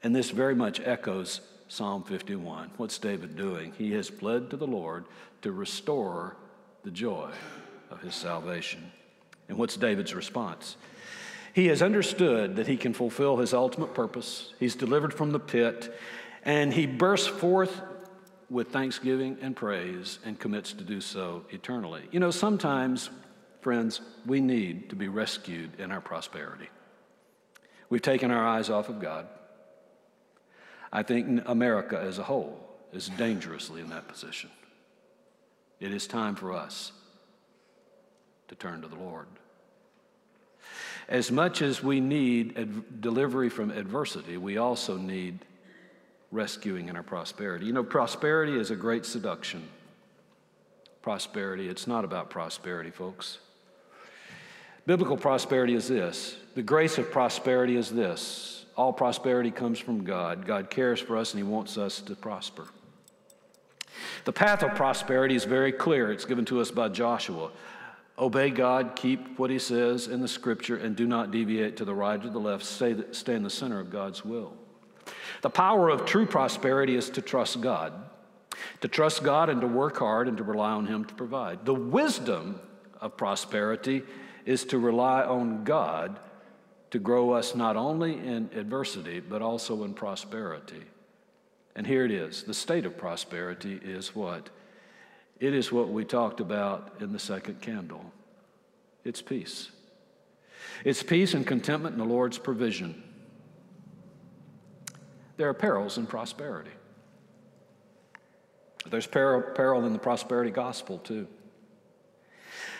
[0.03, 1.41] And this very much echoes
[1.73, 2.73] Psalm 51.
[2.77, 3.73] What's David doing?
[3.79, 5.07] He has pled to the Lord
[5.41, 6.37] to restore
[6.85, 7.31] the joy
[7.91, 8.93] of his salvation.
[9.49, 10.77] And what's David's response?
[11.55, 14.53] He has understood that he can fulfill his ultimate purpose.
[14.61, 15.99] He's delivered from the pit,
[16.45, 17.81] and he bursts forth
[18.51, 22.03] with thanksgiving and praise and commits to do so eternally.
[22.11, 23.09] You know, sometimes,
[23.63, 26.69] friends, we need to be rescued in our prosperity.
[27.89, 29.27] We've taken our eyes off of God.
[30.93, 32.59] I think America as a whole
[32.93, 34.51] is dangerously in that position.
[35.81, 36.93] It is time for us
[38.49, 39.27] to turn to the Lord.
[41.09, 45.39] As much as we need ad- delivery from adversity, we also need
[46.31, 47.67] rescuing in our prosperity.
[47.67, 49.67] You know, prosperity is a great seduction.
[51.01, 53.39] Prosperity, it's not about prosperity, folks.
[54.87, 60.47] Biblical prosperity is this the grace of prosperity is this all prosperity comes from God.
[60.47, 62.67] God cares for us and He wants us to prosper.
[64.25, 66.11] The path of prosperity is very clear.
[66.11, 67.51] It's given to us by Joshua.
[68.19, 71.95] Obey God, keep what He says in the scripture, and do not deviate to the
[71.95, 72.65] right or the left.
[72.65, 74.55] Stay, stay in the center of God's will.
[75.43, 77.93] The power of true prosperity is to trust God,
[78.81, 81.65] to trust God and to work hard and to rely on Him to provide.
[81.65, 82.61] The wisdom
[83.01, 84.03] of prosperity
[84.45, 86.21] is to rely on God
[86.93, 90.85] to grow us not only in adversity, but also in prosperity.
[91.75, 94.51] And here it is the state of prosperity is what?
[95.41, 98.13] It is what we talked about in the second candle
[99.05, 99.71] it's peace.
[100.85, 103.03] It's peace and contentment in the Lord's provision.
[105.37, 106.71] There are perils in prosperity.
[108.89, 111.27] There's peril, peril in the prosperity gospel, too.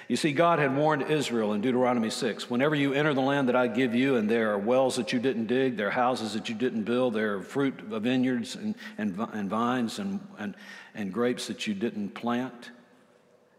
[0.09, 3.57] You see, God had warned Israel in Deuteronomy 6 whenever you enter the land that
[3.57, 6.49] I give you, and there are wells that you didn't dig, there are houses that
[6.49, 10.55] you didn't build, there are fruit vineyards and, and, and vines and, and,
[10.95, 12.71] and grapes that you didn't plant.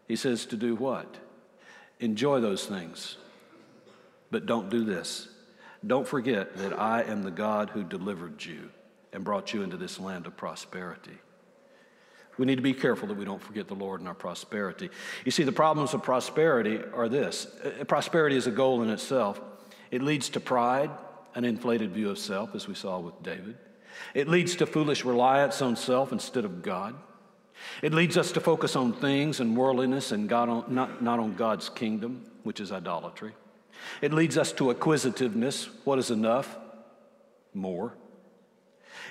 [0.06, 1.16] He says to do what?
[2.00, 3.16] Enjoy those things,
[4.30, 5.28] but don't do this.
[5.86, 8.70] Don't forget that I am the God who delivered you
[9.12, 11.18] and brought you into this land of prosperity.
[12.38, 14.90] We need to be careful that we don't forget the Lord in our prosperity.
[15.24, 19.40] You see, the problems of prosperity are this uh, prosperity is a goal in itself,
[19.90, 20.90] it leads to pride,
[21.34, 23.56] an inflated view of self, as we saw with David.
[24.14, 26.96] It leads to foolish reliance on self instead of God.
[27.82, 31.34] It leads us to focus on things and worldliness and God on, not, not on
[31.34, 33.32] God's kingdom, which is idolatry.
[34.00, 35.68] It leads us to acquisitiveness.
[35.84, 36.56] What is enough?
[37.52, 37.96] More.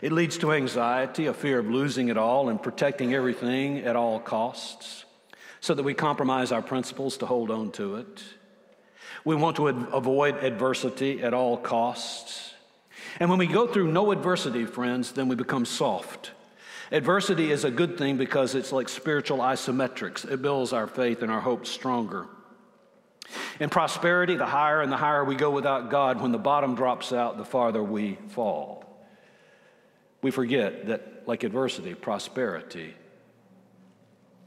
[0.03, 4.19] It leads to anxiety, a fear of losing it all and protecting everything at all
[4.19, 5.05] costs,
[5.61, 8.21] so that we compromise our principles to hold on to it.
[9.23, 12.53] We want to ad- avoid adversity at all costs.
[13.21, 16.31] And when we go through no adversity, friends, then we become soft.
[16.91, 20.29] Adversity is a good thing because it's like spiritual isometrics.
[20.29, 22.27] It builds our faith and our hope stronger.
[23.61, 27.13] In prosperity, the higher and the higher we go without God, when the bottom drops
[27.13, 28.82] out, the farther we fall
[30.23, 32.95] we forget that, like adversity, prosperity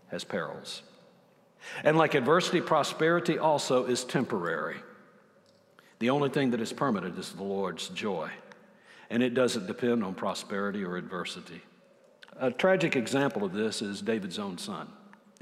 [0.08, 0.82] has perils.
[1.84, 4.76] And like adversity, prosperity also is temporary.
[6.00, 8.30] The only thing that is permanent is the Lord's joy,
[9.08, 11.62] and it doesn't depend on prosperity or adversity.
[12.38, 14.88] A tragic example of this is David's own son.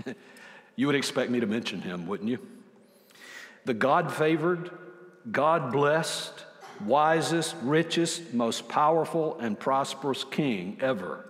[0.77, 2.39] you would expect me to mention him, wouldn't you?
[3.65, 4.71] the God favored,
[5.31, 6.45] God blessed,
[6.87, 11.24] wisest, richest, most powerful, and prosperous king ever.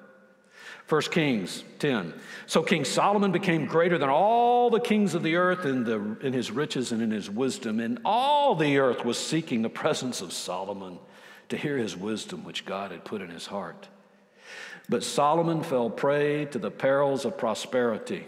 [0.89, 2.13] 1 Kings 10.
[2.47, 6.35] So King Solomon became greater than all the kings of the earth in, the, in
[6.35, 10.33] his riches and in his wisdom, and all the earth was seeking the presence of
[10.33, 10.99] Solomon
[11.49, 13.89] to hear his wisdom, which God had put in his heart.
[14.89, 18.27] But Solomon fell prey to the perils of prosperity.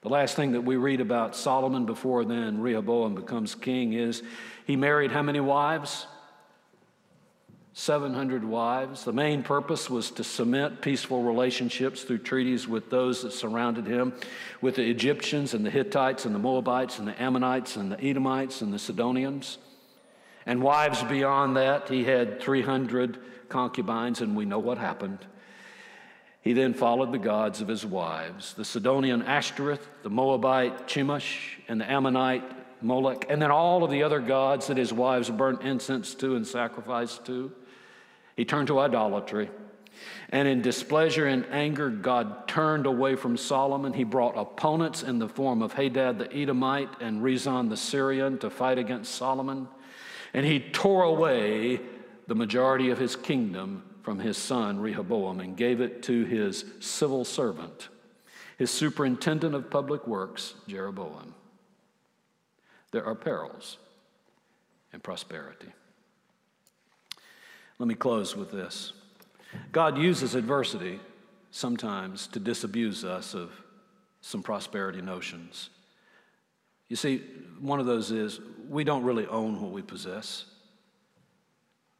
[0.00, 4.22] The last thing that we read about Solomon before then Rehoboam becomes king is
[4.68, 6.06] he married how many wives?
[7.72, 9.02] 700 wives.
[9.02, 14.12] The main purpose was to cement peaceful relationships through treaties with those that surrounded him,
[14.60, 18.60] with the Egyptians and the Hittites and the Moabites and the Ammonites and the Edomites
[18.60, 19.56] and the Sidonians.
[20.44, 25.24] And wives beyond that, he had 300 concubines, and we know what happened.
[26.42, 31.80] He then followed the gods of his wives the Sidonian Ashtoreth, the Moabite Chemosh, and
[31.80, 36.14] the Ammonite Molech, and then all of the other gods that his wives burnt incense
[36.16, 37.52] to and sacrificed to.
[38.36, 39.50] He turned to idolatry.
[40.30, 43.92] And in displeasure and anger, God turned away from Solomon.
[43.92, 48.50] He brought opponents in the form of Hadad the Edomite and Rezon the Syrian to
[48.50, 49.68] fight against Solomon.
[50.34, 51.80] And he tore away
[52.26, 57.24] the majority of his kingdom from his son Rehoboam and gave it to his civil
[57.24, 57.88] servant,
[58.56, 61.34] his superintendent of public works, Jeroboam.
[62.90, 63.78] There are perils
[64.92, 65.68] and prosperity.
[67.78, 68.92] Let me close with this
[69.72, 71.00] God uses adversity
[71.50, 73.50] sometimes to disabuse us of
[74.20, 75.70] some prosperity notions.
[76.88, 77.18] You see,
[77.60, 80.44] one of those is we don't really own what we possess.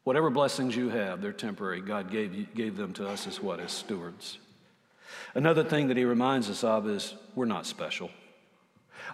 [0.04, 1.82] Whatever blessings you have, they're temporary.
[1.82, 3.60] God gave, gave them to us as what?
[3.60, 4.38] As stewards.
[5.34, 8.10] Another thing that he reminds us of is we're not special.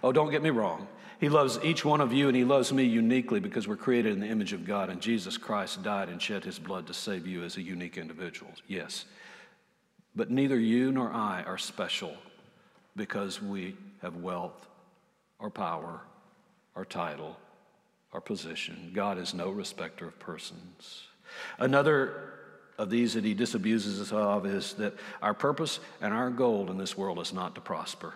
[0.03, 0.87] Oh, don't get me wrong.
[1.25, 4.19] He loves each one of you and He loves me uniquely because we're created in
[4.19, 7.43] the image of God and Jesus Christ died and shed His blood to save you
[7.43, 8.51] as a unique individual.
[8.67, 9.05] Yes.
[10.15, 12.13] But neither you nor I are special
[12.95, 14.67] because we have wealth
[15.39, 16.01] or power
[16.75, 17.35] or title
[18.13, 18.91] or position.
[18.93, 21.07] God is no respecter of persons.
[21.57, 22.33] Another
[22.77, 26.77] of these that he disabuses us of is that our purpose and our goal in
[26.77, 28.13] this world is not to prosper.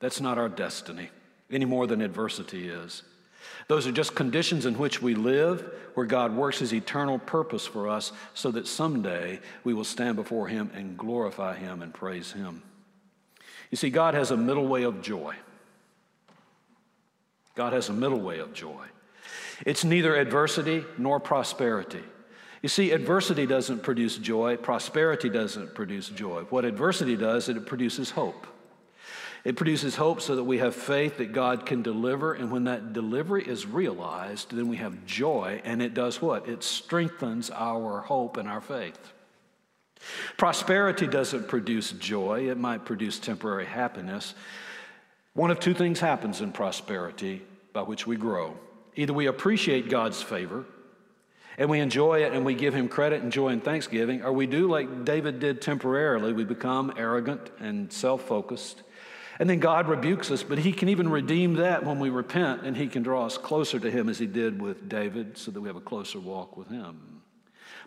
[0.00, 1.10] That's not our destiny
[1.50, 3.02] any more than adversity is.
[3.68, 7.88] Those are just conditions in which we live, where God works his eternal purpose for
[7.88, 12.62] us so that someday we will stand before him and glorify him and praise him.
[13.70, 15.34] You see, God has a middle way of joy.
[17.54, 18.86] God has a middle way of joy.
[19.66, 22.02] It's neither adversity nor prosperity.
[22.62, 26.42] You see, adversity doesn't produce joy, prosperity doesn't produce joy.
[26.50, 28.46] What adversity does is it produces hope.
[29.44, 32.34] It produces hope so that we have faith that God can deliver.
[32.34, 35.60] And when that delivery is realized, then we have joy.
[35.64, 36.48] And it does what?
[36.48, 38.98] It strengthens our hope and our faith.
[40.36, 44.34] Prosperity doesn't produce joy, it might produce temporary happiness.
[45.34, 48.56] One of two things happens in prosperity by which we grow
[48.98, 50.64] either we appreciate God's favor
[51.56, 54.46] and we enjoy it and we give him credit and joy and thanksgiving, or we
[54.46, 56.32] do like David did temporarily.
[56.32, 58.82] We become arrogant and self focused
[59.38, 62.76] and then God rebukes us, but He can even redeem that when we repent, and
[62.76, 65.68] He can draw us closer to Him as He did with David so that we
[65.68, 67.22] have a closer walk with Him.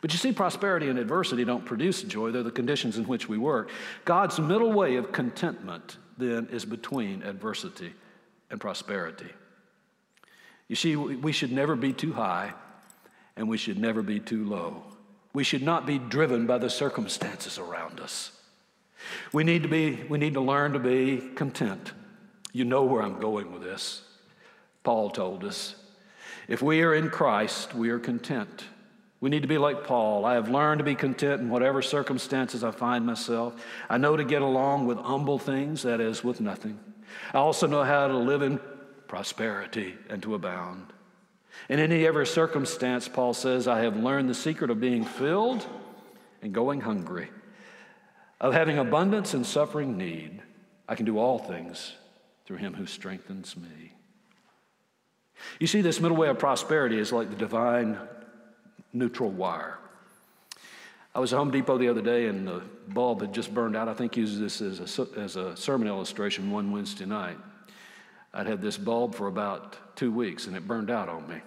[0.01, 3.37] But you see, prosperity and adversity don't produce joy, they're the conditions in which we
[3.37, 3.69] work.
[4.05, 7.93] God's middle way of contentment then is between adversity
[8.49, 9.29] and prosperity.
[10.67, 12.53] You see, we should never be too high,
[13.35, 14.83] and we should never be too low.
[15.33, 18.31] We should not be driven by the circumstances around us.
[19.31, 21.93] We need to be, we need to learn to be content.
[22.53, 24.01] You know where I'm going with this.
[24.83, 25.75] Paul told us.
[26.47, 28.65] If we are in Christ, we are content.
[29.21, 30.25] We need to be like Paul.
[30.25, 33.53] I have learned to be content in whatever circumstances I find myself.
[33.89, 36.79] I know to get along with humble things, that is, with nothing.
[37.33, 38.59] I also know how to live in
[39.07, 40.87] prosperity and to abound.
[41.69, 45.65] In any ever circumstance, Paul says, I have learned the secret of being filled
[46.41, 47.29] and going hungry
[48.41, 50.41] of having abundance and suffering need,
[50.89, 51.93] I can do all things
[52.45, 53.93] through him who strengthens me.
[55.59, 57.97] You see, this middle way of prosperity is like the divine
[58.93, 59.77] neutral wire.
[61.13, 63.87] I was at Home Depot the other day and the bulb had just burned out.
[63.87, 67.37] I think used this as a, as a sermon illustration one Wednesday night.
[68.33, 71.41] I'd had this bulb for about two weeks and it burned out on me.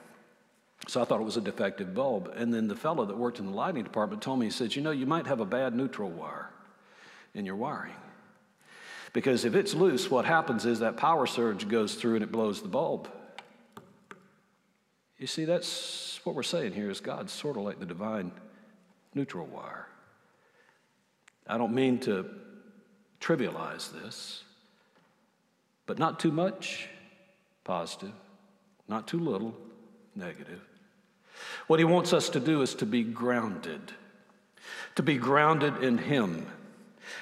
[0.87, 2.33] So I thought it was a defective bulb.
[2.37, 4.83] And then the fellow that worked in the lighting department told me, he said, You
[4.83, 6.51] know, you might have a bad neutral wire
[7.35, 7.93] in your wiring.
[9.12, 12.62] Because if it's loose, what happens is that power surge goes through and it blows
[12.62, 13.09] the bulb.
[15.18, 18.32] You see, that's what we're saying here is God's sort of like the divine
[19.14, 19.87] neutral wire.
[21.47, 22.26] I don't mean to
[23.20, 24.43] trivialize this,
[25.87, 26.89] but not too much
[27.62, 28.12] positive,
[28.89, 29.57] not too little
[30.16, 30.61] negative.
[31.66, 33.93] What he wants us to do is to be grounded,
[34.97, 36.47] to be grounded in him,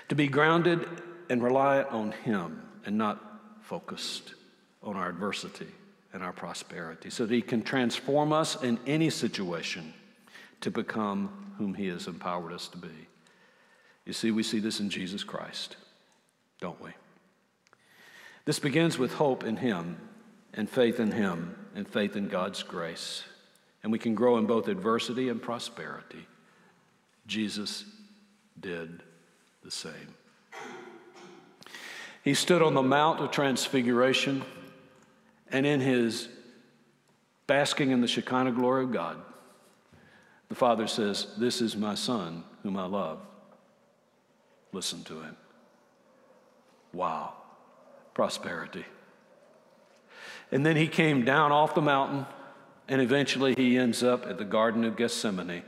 [0.08, 0.86] to be grounded
[1.28, 4.34] and rely on him and not focused
[4.82, 5.68] on our adversity
[6.12, 9.94] and our prosperity, so that he can transform us in any situation
[10.60, 13.08] to become whom he has empowered us to be.
[14.04, 15.76] You see, we see this in Jesus Christ,
[16.60, 16.90] don't we?
[18.44, 19.96] This begins with hope in him
[20.52, 23.24] and faith in him and faith in God's grace.
[23.82, 26.26] And we can grow in both adversity and prosperity.
[27.26, 27.84] Jesus
[28.60, 29.02] did
[29.64, 30.14] the same.
[32.22, 34.42] He stood on the Mount of Transfiguration,
[35.50, 36.28] and in his
[37.46, 39.18] basking in the Shekinah glory of God,
[40.48, 43.18] the Father says, This is my Son whom I love.
[44.72, 45.36] Listen to him.
[46.92, 47.34] Wow,
[48.14, 48.84] prosperity.
[50.50, 52.26] And then he came down off the mountain,
[52.86, 55.62] and eventually he ends up at the Garden of Gethsemane.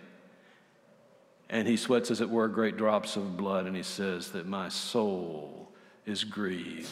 [1.51, 4.69] And he sweats, as it were, great drops of blood, and he says that my
[4.69, 5.69] soul
[6.07, 6.91] is grieved,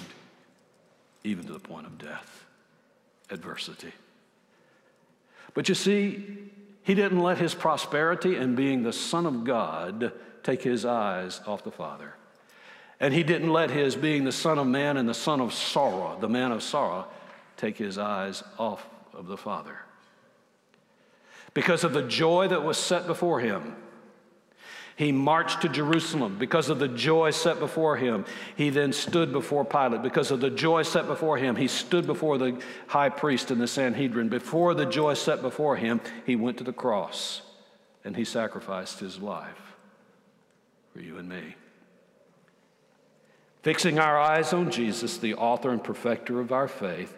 [1.25, 2.45] even to the point of death,
[3.31, 3.93] adversity.
[5.55, 6.51] But you see,
[6.83, 11.65] he didn't let his prosperity and being the Son of God take his eyes off
[11.65, 12.15] the Father.
[13.01, 16.19] And he didn't let his being the Son of Man and the Son of sorrow,
[16.21, 17.09] the man of sorrow,
[17.57, 19.79] take his eyes off of the Father.
[21.55, 23.77] Because of the joy that was set before him,
[24.97, 28.25] he marched to Jerusalem because of the joy set before him.
[28.57, 30.03] He then stood before Pilate.
[30.03, 33.67] Because of the joy set before him, he stood before the high priest in the
[33.67, 34.29] Sanhedrin.
[34.29, 37.43] Before the joy set before him, he went to the cross
[38.05, 39.77] and he sacrificed his life
[40.93, 41.55] for you and me.
[43.63, 47.15] Fixing our eyes on Jesus, the author and perfecter of our faith,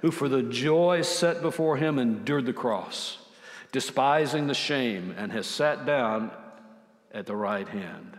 [0.00, 3.18] who for the joy set before him endured the cross,
[3.72, 6.30] despising the shame, and has sat down
[7.12, 8.18] at the right hand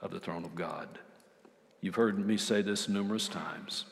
[0.00, 0.98] of the throne of God.
[1.80, 3.84] You've heard me say this numerous times.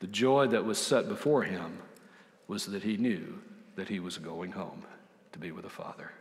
[0.00, 1.78] The joy that was set before him
[2.48, 3.40] was that he knew
[3.76, 4.84] that he was going home
[5.32, 6.12] to be with the Father.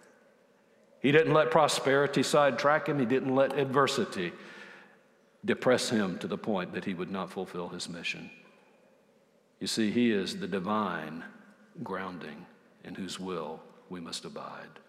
[1.01, 4.33] He didn't let prosperity sidetrack him, he didn't let adversity
[5.45, 8.29] depress him to the point that he would not fulfill his mission.
[9.59, 11.23] You see, he is the divine
[11.83, 12.45] grounding
[12.83, 14.79] in whose will we must abide.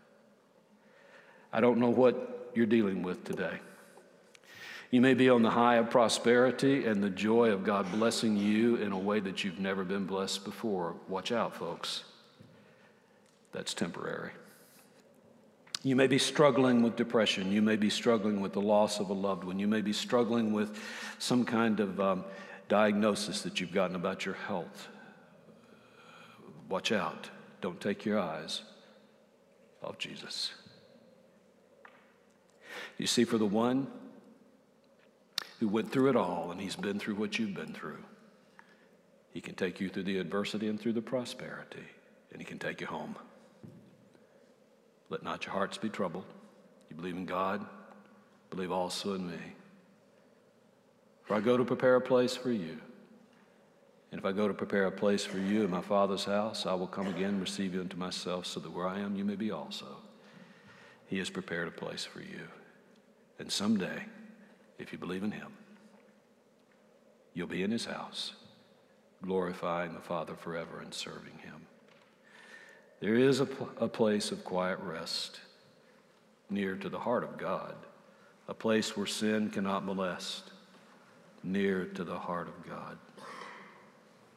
[1.52, 3.58] I don't know what you're dealing with today.
[4.90, 8.76] You may be on the high of prosperity and the joy of God blessing you
[8.76, 10.96] in a way that you've never been blessed before.
[11.08, 12.02] Watch out, folks.
[13.52, 14.32] That's temporary.
[15.82, 17.52] You may be struggling with depression.
[17.52, 19.58] You may be struggling with the loss of a loved one.
[19.58, 20.78] You may be struggling with
[21.18, 22.24] some kind of um,
[22.68, 24.88] diagnosis that you've gotten about your health.
[26.68, 27.30] Watch out.
[27.60, 28.62] Don't take your eyes
[29.82, 30.52] off Jesus.
[32.98, 33.86] You see, for the one
[35.58, 37.98] who went through it all and he's been through what you've been through,
[39.32, 41.84] he can take you through the adversity and through the prosperity,
[42.32, 43.14] and he can take you home.
[45.08, 46.24] Let not your hearts be troubled.
[46.88, 47.64] You believe in God,
[48.50, 49.38] believe also in me.
[51.24, 52.78] For I go to prepare a place for you.
[54.10, 56.74] And if I go to prepare a place for you in my Father's house, I
[56.74, 59.36] will come again and receive you unto myself, so that where I am, you may
[59.36, 59.86] be also.
[61.06, 62.48] He has prepared a place for you.
[63.40, 64.04] And someday,
[64.78, 65.50] if you believe in Him,
[67.32, 68.34] you'll be in His house,
[69.22, 71.66] glorifying the Father forever and serving Him.
[73.00, 75.40] There is a, a place of quiet rest
[76.50, 77.74] near to the heart of God,
[78.46, 80.50] a place where sin cannot molest
[81.42, 82.98] near to the heart of God.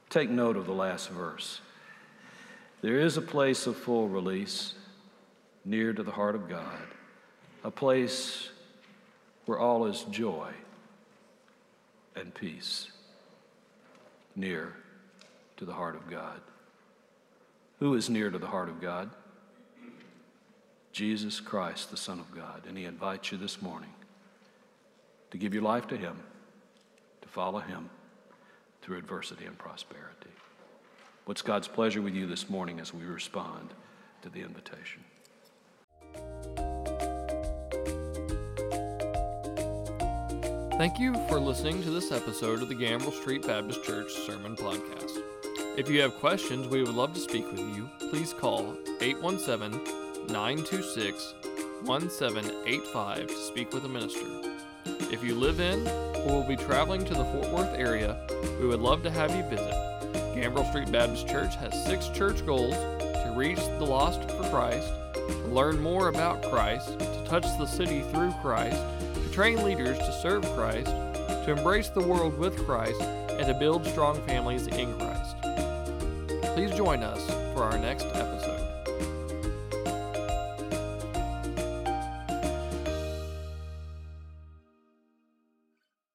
[0.09, 1.59] Take note of the last verse.
[2.81, 4.75] There is a place of full release
[5.65, 6.79] near to the heart of God,
[7.65, 8.49] a place
[9.45, 10.49] where all is joy
[12.15, 12.87] and peace
[14.35, 14.73] near
[15.57, 16.39] to the heart of God.
[17.79, 19.09] Who is near to the heart of God?
[20.91, 22.63] Jesus Christ, the Son of God.
[22.67, 23.89] And He invites you this morning
[25.31, 26.17] to give your life to Him
[27.21, 27.89] to follow Him
[28.81, 30.29] through adversity and prosperity.
[31.25, 33.69] What's God's pleasure with you this morning as we respond
[34.21, 35.03] to the invitation?
[40.83, 45.17] Thank you for listening to this episode of the Gambrell Street Baptist Church Sermon Podcast.
[45.77, 47.89] If you have questions, we would love to speak with you.
[48.09, 49.81] Please call 817
[50.27, 51.35] 926
[51.83, 54.25] 1785 to speak with a minister.
[55.09, 55.87] If you live in
[56.27, 58.19] or will be traveling to the Fort Worth area,
[58.59, 59.73] we would love to have you visit.
[60.35, 65.47] Gambrell Street Baptist Church has six church goals to reach the lost for Christ, to
[65.47, 68.83] learn more about Christ, to touch the city through Christ,
[69.33, 74.21] train leaders to serve Christ, to embrace the world with Christ, and to build strong
[74.27, 75.35] families in Christ.
[76.53, 77.25] Please join us
[77.55, 78.32] for our next episode.